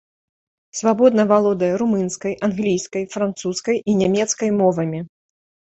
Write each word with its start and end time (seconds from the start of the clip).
Свабодна 0.79 1.25
валодае 1.31 1.69
румынскай, 1.83 2.33
англійскай, 2.49 3.03
французскай 3.19 3.77
і 3.89 3.99
нямецкай 4.03 4.49
мовамі. 4.59 5.07